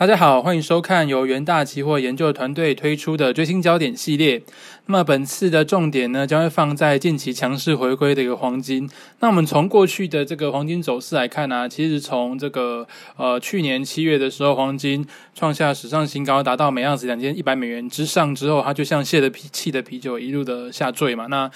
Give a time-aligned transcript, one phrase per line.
[0.00, 4.42] 大家好，欢迎收看由元大期货研究团队推出的最新焦点系列。
[4.86, 8.88] 那么本次的重点呢，将会放在近期强势回归的一个黄金。
[9.18, 21.26] 那我们从过去的这个黄金走势来看呢，其实从这个呃去年七月的时候，黄金创下史上新高，达到每盎司两千一百美元之上之后，它就像泄了气的啤酒一路的下坠嘛。
[21.26, 21.50] 那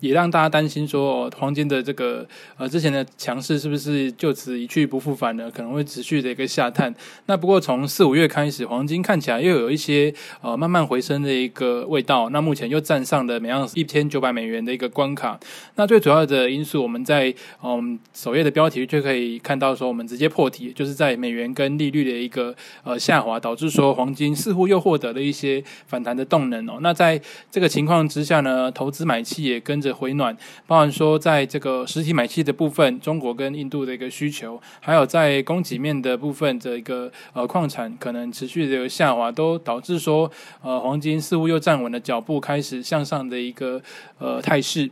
[0.00, 5.50] 也让大家担心说，黄金的这个呃之前的强势是不是就此一去不复返呢？
[5.50, 6.94] 可能会持续的一个下探。
[7.26, 12.28] 那不过从四五月开始，黄金看起来又有一些呃慢慢回升的一个味道。
[12.30, 15.38] 那目前又站上了每盎司一千九百美元的一个关卡。
[15.76, 26.78] 那最主要的因素，我们在嗯首页的标题就可以看到说，我们直接破题，就是在美元跟利率的一个呃下滑，导致说黄金似乎又获得了一些反弹的动能哦。
[26.80, 30.34] 那在这个情况之下呢，投资买气也跟跟着回暖，
[30.66, 40.30] 包含说在这个实体买气的部分，中国跟印度的一个需求，还有在供给面的部分的一个呃矿产可能持续的下滑，都导致说
[40.62, 43.78] 呃黄金似乎又站稳了脚步，开始向上的一个
[44.18, 44.90] 呃态势。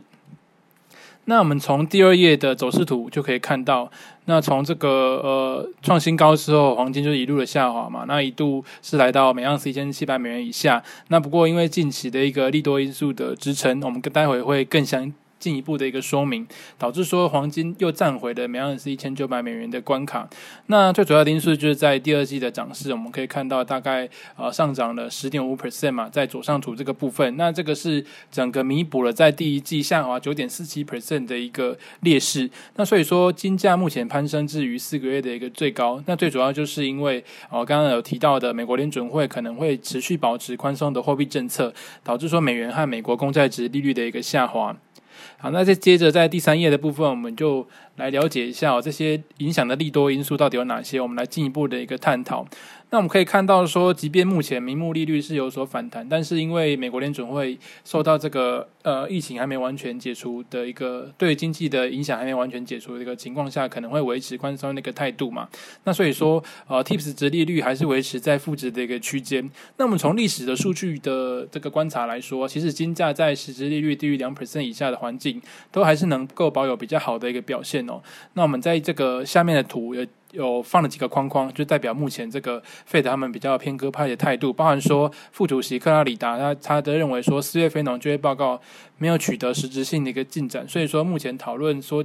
[1.25, 3.91] 那我们从第二页的走势图就可以看到，
[4.25, 4.89] 那从这个
[5.23, 10.83] 呃创新高之后，黄金就一路的下滑嘛，那一度是来到每盎司一千七百美元以下。
[11.07, 15.11] 那不过因为近期的一个利多因素的支撑，我们待会会更详。
[15.45, 16.43] 进一步的一个说明，
[16.79, 20.27] 导致说黄金又站回了每盎司一千九百美元的关卡。
[20.65, 27.37] 那最主要的因素就是在第二季的涨势，我们可以看到大概呃上涨了十点五 percent 嘛，在左上图这个部分。
[27.37, 32.49] 那这个是整个弥补了在第一季下滑九点四七 percent 的一个劣势。
[32.77, 36.01] 那所以说金价目前攀升至于四个月的一个最高。
[36.07, 41.71] 那最主要就是因为哦刚刚有提到的美国联准会可能会持续保持宽松的货币政策，
[42.03, 44.75] 导致说美元和美国公债值利率的一个下滑。
[45.37, 50.99] 好，那再接着在第三页的部分，我们就来了解一下，这些影响的利多因素到底有哪些？
[50.99, 52.45] 我们来进一步的一个探讨。
[52.95, 65.45] 那我们可以看到说，即便目前名目利率是有所反弹，但是因为美国联准会受到这个呃疫情还没完全解除的一个对经济的影响还没完全解除的一个情况下，可能会维持宽松的一个态度嘛。
[65.83, 69.51] 那所以说，呃，TIPS 值利率还是维持在负值的一个区间。
[69.75, 78.01] 那我们从历史的数据的这个观察来说，其实金价在实质利率低于两 percent 以下的环境，都还是能够保有比较好的一个表现哦。
[78.35, 80.07] 那我们在这个下面的图有。
[80.35, 88.61] 有放了几个框框，就代表目前这个费德他们比较偏鸽派的态度，包含说副主席克拉里达他他的认为说四月非农就业报告
[88.97, 92.03] 没有取得实质性的一个进展，所以说目前讨论说。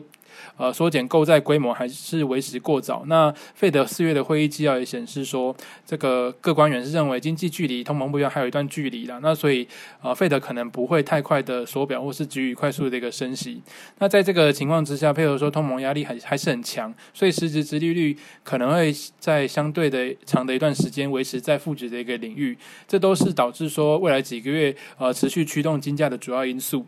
[0.56, 3.04] 呃，缩减购债规模还是为时过早。
[3.06, 5.54] 那费德四月的会议纪要也显示说，
[5.86, 9.18] 这个各官员是认为经济距离通膨目标还有一段距离的。
[9.20, 9.66] 那所以，
[10.02, 13.62] 呃，费德可能不会太快的缩表，或是给予快速的一个升息。
[13.98, 22.56] 那在这个情况之下，配合说通膨压力还还是很强，所以实质殖利率可能会在相对的长的一段时间维持在负值的一个领域。
[22.86, 26.86] 这都是导致说未来几个月呃持续驱动金价的主要因素。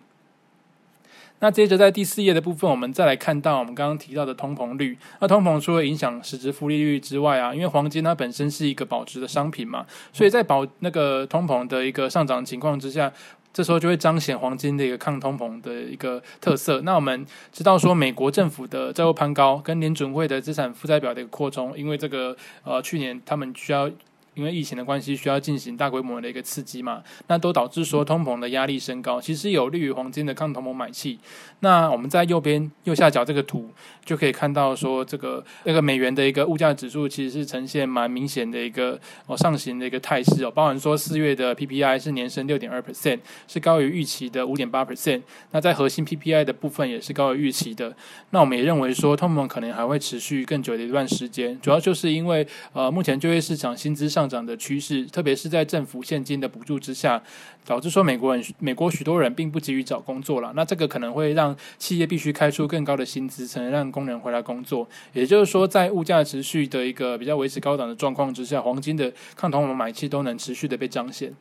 [1.42, 4.96] 那接着在第四页的部分，我们再来看到我们刚刚提到的通膨率。
[5.18, 13.12] 那通膨除了影响实质负利率之外啊，因为黄金它本身是一个保值的商品嘛，所以在保那个通膨的一个上涨情况之下，
[13.52, 16.80] 这时候就会彰显黄金的一个抗通膨的一个特色。
[16.82, 23.90] 那我们知道说，美国政府的债务攀高跟联准会的资产负债表的一个扩充，因为这个呃去年他们需要。
[24.34, 31.18] 因为疫情的关系，需要进行大规模的一个刺激嘛，那都导致说通膨的压力升高，其实有利于黄金的抗通膨买气。
[31.60, 33.70] 那我们在右边右下角这个图
[34.04, 45.20] 就可以看到说，这个那个美元的一个物价指数其实是呈现蛮明显的一个哦上行的一个态势哦，包含说四月的 PPI 是年升六点二 percent，是高于预期的五点八 percent。
[45.50, 47.94] 那在核心 PPI 的部分也是高于预期的。
[48.30, 54.21] 那我们也认为说通膨可能还会持续更久的一段时间，主要就是因为呃目前就业市场薪资上。
[54.22, 57.20] 上涨的趋势，特别是在政府现金的补助之下，
[57.66, 60.52] 导致说美国人、美国许多人并不急于找工作了。
[60.54, 64.88] 那这个可能会让企业必须开出更高的薪资，才能让工人回来工作。
[65.12, 71.34] 也就是说，在物价持续的一个比较维持高档的状况之下，黄金的抗通膨买气都能持续的被彰显。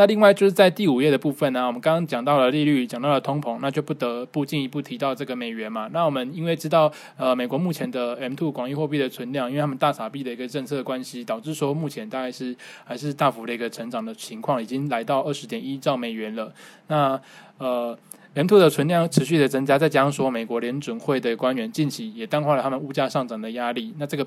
[0.00, 5.90] 那另外就是在第五页的部分呢，我们刚刚讲到了利率，讲到了通膨，那就不得不进一步提到这个美元嘛。
[5.92, 16.50] 那我们因为知道，呃，美国目前的 M two 广义货币的存量，因为他们大傻币的一个政策关系，导致说目前大概是还是大幅的一个成长的情况，已经来到二十点一兆美元了。
[16.86, 17.20] 那
[17.58, 17.94] 呃。
[18.32, 23.92] M2 的存量持续的增加，再加上说美国联准会的官员近期也淡化了他们物价上涨的压力。
[23.98, 24.24] 那这个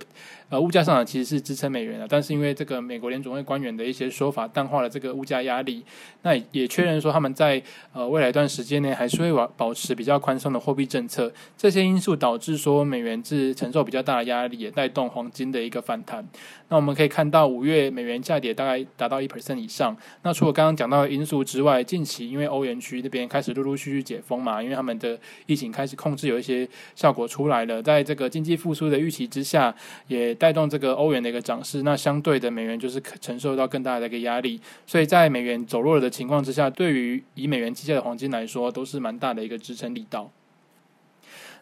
[0.49, 5.85] 呃物价上涨其实是支撑美元的，但是因为这个美国联准会官员的一些说法淡化了这个物价压力，
[6.23, 7.63] 那也确认说他们在
[7.93, 11.31] 呃未来一段时间内还是会保保持比较宽松的货币政策。
[11.57, 16.27] 这些因素导致说美元是承受比较大的压力，也带动黄金的一个反弹。
[16.67, 19.95] 那我们可以看到五月美元下跌大概达到一 percent 以上。
[20.23, 27.81] 那除了刚刚讲到的因素之外，近期因为欧元区那边开始陆陆续去解封嘛，因为他们的疫情开始控制，有一些效果出来了。
[27.81, 29.73] 在这个经济复苏的预期之下，
[30.07, 31.83] 也带动这个欧元的一个涨势。
[31.83, 34.59] 那相对的，美元就是承受到更大的一个压力。
[34.85, 40.31] 所以在美元走弱的情况之下，对于以美元计价的黄金来说，都是蛮大的一个支撑力道。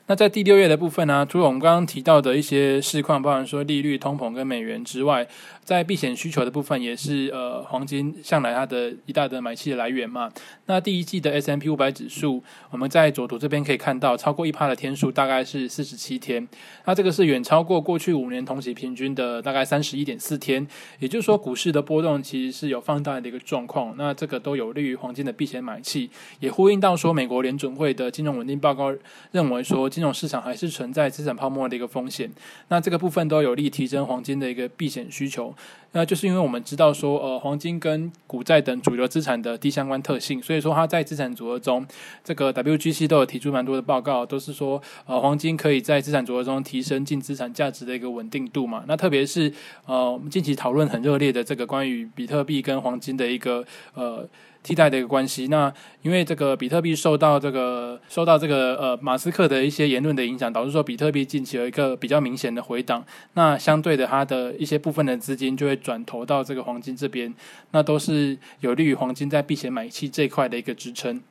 [0.07, 5.25] 那在第六页的部分呢，除了我们刚刚提到的一些市况，包含说利率、通膨跟美元之外，
[5.63, 10.29] 在避险需求的部分，也是呃黄金向来它的一大的买气的来源嘛。
[10.65, 16.45] 那第一季的 S M P 五百指数，我们在左图这边可以看到，超过一趴的天数大概是四十七天，
[16.83, 20.67] 那这个是远超过过去五年同期平均的大概三十一点四天。
[20.99, 23.95] 也就是说，股市的波动其实是有放大的一个状况。
[23.97, 26.09] 那这个都有利于黄金的避险买气，
[26.41, 28.93] 也呼应到说美国联准会的金融稳定报告
[29.31, 29.89] 认为说。
[29.91, 32.31] 金融市场还是存在资产泡沫的一个风险，
[32.69, 35.53] 那这个部分都有利提升黄金的一个避险需求。
[35.93, 41.85] 那就是因为我们知道说，呃，黄金跟股债等主流资产的低相关特性，所以说它在资产组合中，
[42.23, 48.83] 这个 WGC 都有提出蛮多的报告，都是说，呃，黄金可以在资产组合中提升净资产价值的一个稳定度嘛。
[48.87, 49.51] 那特别是
[49.85, 54.27] 呃，我们近期讨论很热烈的这个关于比特币跟黄金的一个呃。
[54.63, 55.73] 替代的一个关系，那
[56.03, 63.03] 因为这个比特币受到这个受到这个呃马斯克的一些言论的影响，导致说比特币近期有一个比较明显的回档，
[63.33, 67.33] 那相对的它的一些部分的资金就会转投到这个黄金这边，
[67.71, 71.21] 那都是有利于黄金在避险买气这块的一个支撑。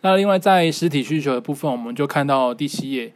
[0.00, 3.12] 那另外在实体需求的部分，我们就看到第七页。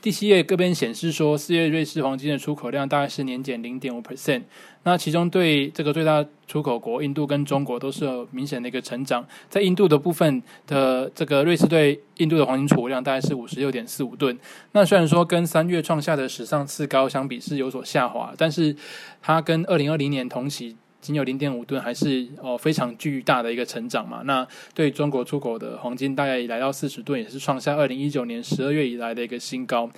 [0.00, 4.42] 第七页各边显示说，四月瑞士黄金的出口量大概是年减零点五 percent。
[4.82, 9.26] 那其中对这个最大出口国印度跟中国都是有明显的一个成长。
[9.48, 14.38] 在印度的部分的这个瑞士对印度的黄金储量大概是五十六点四五吨。
[14.72, 18.76] 那虽然说跟三月创下的史上次高相比是有所下滑，但是
[19.22, 20.76] 它跟二零二零年同期。
[21.04, 24.22] 仅有零点五吨，还是哦非常巨大的一个成长嘛？
[24.24, 29.90] 那对中国出口的黄金大概来到四十吨，也是创下二零一九年十二月以来的一个新高。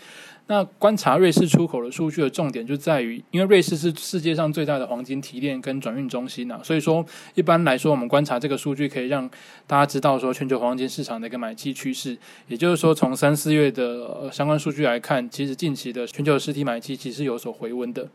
[0.48, 7.04] 那观察瑞士出口的数据的重点就在于，因为瑞士是世界上最大的黄金提炼跟转运中心呐，所以说
[7.34, 9.28] 一般来说，我们观察这个数据可以让
[9.66, 12.16] 大家知道说全球黄金市场的一个买气趋势。
[12.46, 18.08] 也就是说，从三四月的相关数据来看，其实近期的全球实体买气其实有所回温的。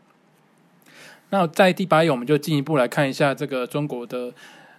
[1.32, 4.30] 那在第八页，我们就进一步来看一下这个中国的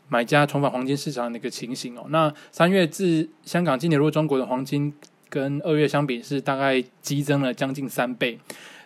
[0.07, 2.05] 买家重返黄金市场的一个情形哦。
[2.09, 4.93] 那三月自香港进入中国的黄金，
[5.29, 8.39] 跟二月相比是大概激增了将近三倍。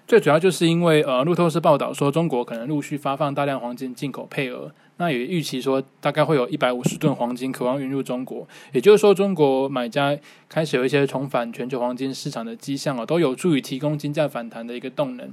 [0.07, 8.47] 最主要就是因为呃，路透社报道说，中国可能陆续发放大量黄金进口配额，那也预期说大概会有一百五十吨黄金渴望运入中国。
[8.71, 10.17] 也就是说，中国买家
[10.47, 15.29] 开始有一些重返全球黄金市场的迹象哦，都有助于提供金价反弹的一个动能。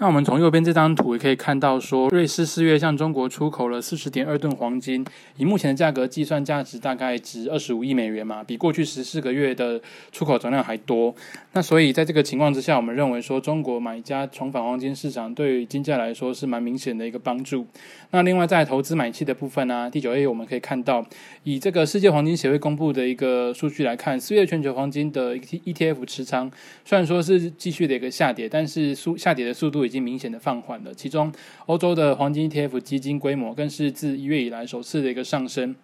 [0.00, 5.04] 那我们从右边这张图也可以看到，说瑞士四月向中国出口了四十点二吨黄金，
[5.36, 9.80] 以目前的价格计算，价值大概值二十五亿美元嘛，比过去十四个月的
[10.12, 11.12] 出口总量还多。
[11.52, 17.66] 那所以在这个情况之下，我们认为说中国买家重返黄金市场，对于金价来说是蛮明显的一个帮助。
[18.12, 21.04] 那另外在投资买气的部分呢，第九页我们可以看到，
[21.42, 26.48] 以这个世界黄金协会公布的一个数据来看，四月全球黄金的 ETF 持仓
[26.84, 30.94] 虽然说是继续的一个下跌，但是速下跌的速度已经明显的放缓了。
[30.94, 31.32] 其中
[31.66, 35.74] 欧洲的黄金 ETF 基金规模更是自一月以来首次的一个上升。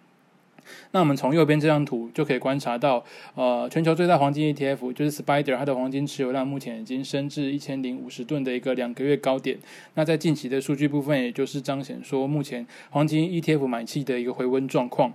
[0.91, 3.03] 那我们从右边这张图就可以观察到，
[3.35, 9.59] 呃，全球最大黄金 ETF 就是 Spider，它的黄金持有量目前已经升至一千零五十吨的一个两个月高点。
[9.93, 15.13] 那在近期的数据部分，也就是彰显说，目前黄金 ETF 买气的一个回温状况。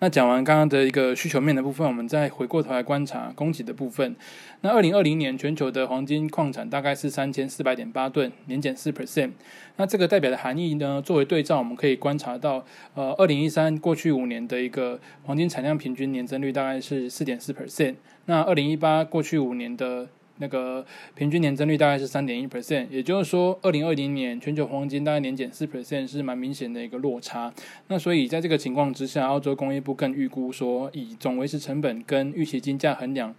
[0.00, 4.14] 那讲完刚刚的一个需求面的部分，我们再回过头来观察供给的部分。
[4.60, 9.30] 那二零二零年全球的黄金矿产大概是三千四百点八吨，年减四 percent。
[9.76, 11.00] 那这个代表的含义呢？
[11.00, 17.94] 作为对照，我们可以观察到，呃，二零一三过去五年的一个黄金产量平均年增率大概是四点四 percent。
[18.26, 27.52] 那二零一八过去五年的那个平均年增率大概是三点一 percent，也就是说，二零二零年全球黄金大概年减四 percent 是蛮明显的一个落差。
[27.88, 33.34] 那所以在这个情况之下，澳洲工业部更预估说，以总维持成本跟预期金价衡量，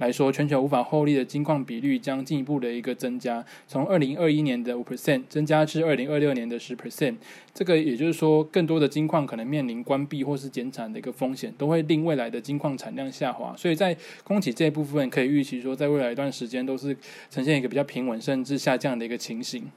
[0.00, 7.16] 来说，全球无法获利的金矿比率将进一步的一个增加，从二零二一年的五 percent 增加至二零二六年的十 percent。
[7.52, 13.54] 这个也就是说，更多的金矿可能面临关闭或是减产的一个风险，都会令未来的金矿产量下滑。
[13.54, 16.96] 所以在供给这一部分，可以预期说，在未来一段时间都是
[17.30, 19.70] 呈现一个比较平稳甚至下降的一个情形。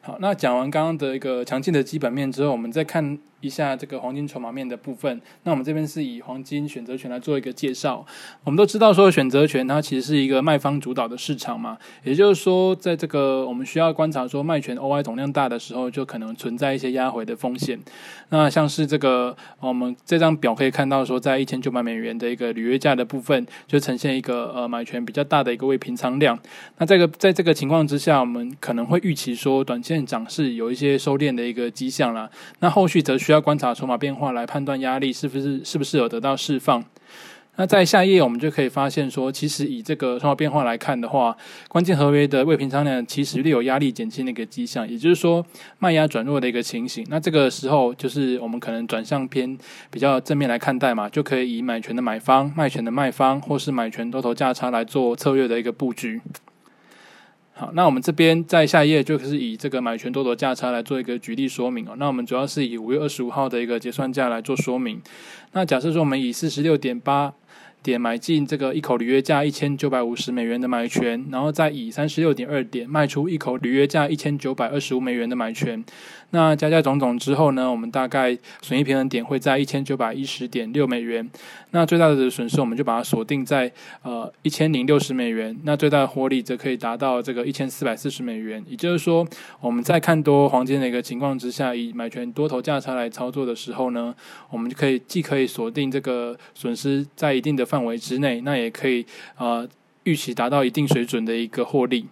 [0.00, 3.18] 好，那讲完刚刚的一个强劲的基本面之后，我们再看。
[3.44, 8.04] 一下这个黄金筹码面的部分，那我们这边是以黄金选择权来做一个介绍。
[8.42, 17.78] 我们都知道说选择权它其实是一个卖方主导的市场嘛，也就是说，在这个我们需要观察说卖权 OI 总量大的时候，就可能存在一些压回的风险。
[18.30, 26.38] 那像是这个我们这张表可以看到说，在一千九百美元的一个履约价的部分，就呈现一个呃买权比较大的一个未平仓量。
[26.78, 32.28] 那这个在这个情况之下，我们可能会预期说短线涨势有一些收敛的一个迹象啦。
[32.58, 33.33] 那后续则需要。
[33.34, 36.82] 要观察筹码变化来判断压力是不是是不是有得到释放。
[37.56, 41.36] 那在下一页我们就可以发现说，其实以这个筹码变化来看的话，
[41.68, 45.46] 关键合约的未平仓量其实略有压力减轻的一个迹象，也就是说
[45.78, 47.06] 卖压转弱的一个情形。
[47.08, 49.56] 那这个时候就是我们可能转向偏
[49.88, 56.20] 比较正面来看待嘛，就可以以买权的买方、卖权的卖方，或是买权多头价差来做策略的一个布局。
[57.56, 61.94] 好，那我们这边在下一页就是以这个买权多多价差来做一个举例说明哦。
[61.96, 65.00] 那我们主要是以五月二十五号的一个结算价来做说明。
[65.52, 67.32] 那假设说我们以四十六点八。
[67.84, 75.84] 点买进这个一口履约价一千九百五十美元的买权，然后再以三十六点二点卖出一口履约价一千九百二十五美元的买权。
[76.30, 81.30] 那加加总总之后呢，我们大概损益平衡点会在一千九百一十点六美元。
[81.72, 83.70] 那最大的损失我们就把它锁定在
[84.02, 85.54] 呃一千零六十美元。
[85.64, 88.64] 那最大的获利则可以达到这个一千四百四十美元。
[88.66, 89.26] 也就是说，
[89.60, 94.14] 我们在看多黄金的一个情况之下，以买权多头价差来操作的时候呢，
[94.50, 97.64] 我们就可以既可以锁定这个损失在一定的。
[97.74, 99.04] 范围之内，那也可以
[99.36, 99.68] 呃
[100.04, 102.06] 预期达到一定水准的一个获利。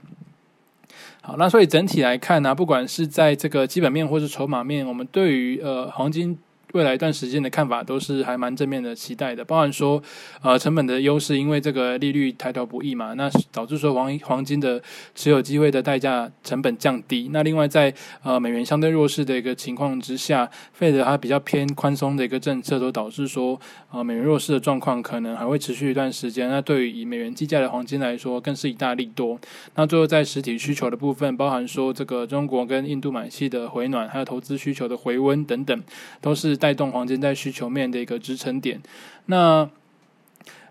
[1.20, 6.36] 好，那所以整体来看呢，不管是在这个基本面或是筹码面，我们对于呃黄金。
[6.72, 9.44] 未来一段时间的看法都是还蛮正面的，期待的。
[9.44, 10.02] 包含说，
[10.40, 14.82] 呃，成本的优势，因为这个利率抬头不易嘛，那导致说黄黄金的
[15.14, 17.28] 持有机会的代价成本降低。
[17.30, 23.60] 那另外在呃美元相对弱势的一个情况之下，费德它比较偏宽松的一个政策，都导致说
[23.90, 26.48] 呃美元弱势的状况可能还会持续一段时间。
[26.48, 29.38] 那对于以美元计价的黄金来说，更是一大利多。
[29.74, 35.78] 那最后在实体需求的部分，包含说这个中国跟印度买气的回暖，还有投资需求的回温等等，
[36.22, 36.56] 都是。
[36.62, 38.80] 带动黄金在需求面的一个支撑点。
[39.26, 39.68] 那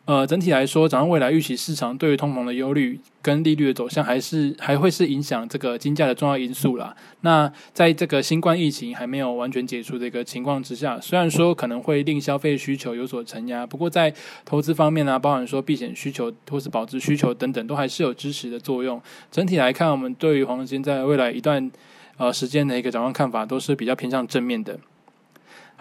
[0.05, 6.95] 呃，整体来说，展望未来预期市场对于通膨的忧虑跟利率的走向，还是还会是影响这个金价的重要因素啦。
[7.21, 14.11] 那在这个新冠疫情还没有完全解除的一个情况之下，虽然说可能会令消费需求有所承压，不过在
[14.43, 18.99] 投资方面呢，包含说避险需求或是保值需求等等，都还是有支持的作用。
[19.29, 21.71] 整体来看，我们对于黄金在未来一段
[22.17, 24.79] 呃时间的一个展望看法，都是比较偏向正面的。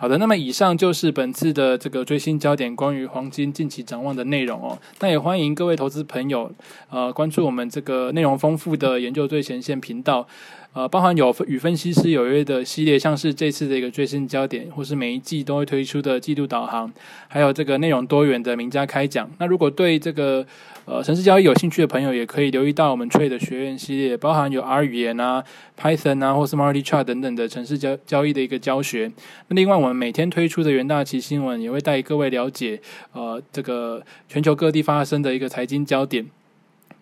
[0.01, 4.79] 好的，那么以上就是本次的这个最新焦点，关于黄金近期展望的内容哦。
[5.01, 6.51] 那也欢迎各位投资朋友，
[6.89, 10.27] 呃，关注我们这个内容丰富的研究最前线频道。
[10.73, 16.89] 呃，包含有与分析师有约的系列，像是这次的一个最新焦点，或是每一季都会推出的季度导航，
[17.27, 19.29] 还有这个内容多元的名家开讲。
[19.39, 20.47] 那如果对这个
[20.85, 25.43] 呃城市交易有兴趣的朋友，也可以留意到我们 Trade 学院系列，包含有 R 语言啊、
[25.77, 29.11] Python 啊，或是 m a r t i Chart 等等的城市交交易的一个教学。
[29.49, 32.81] 那另外，我们每天推出的元大旗新闻，也会带各位了解
[33.13, 36.25] 呃这个全球各地发生的一个财经焦点。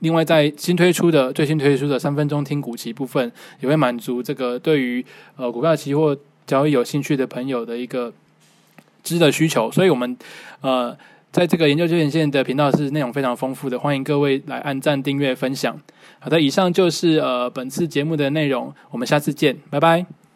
[0.00, 5.04] 另外，在新推出的最新推出的三分钟听股期部分，也会满足这个对于
[5.36, 8.12] 呃股票期货交易有兴趣的朋友的一个
[9.02, 9.70] 知的需求。
[9.70, 10.16] 所以，我们
[10.60, 10.96] 呃
[11.32, 15.78] 在这个研究最前线的频道是内容非常丰富的，欢迎各位来按赞、订阅、分享。
[16.20, 20.27] 好的，以上就是呃本次节目的内容，我们下次见，拜拜。